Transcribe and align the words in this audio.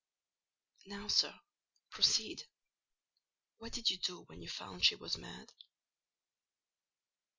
"Now, 0.87 1.09
sir, 1.09 1.31
proceed; 1.91 2.45
what 3.59 3.71
did 3.71 3.91
you 3.91 3.97
do 3.99 4.21
when 4.23 4.41
you 4.41 4.49
found 4.49 4.83
she 4.83 4.95
was 4.95 5.15
mad?" 5.15 5.53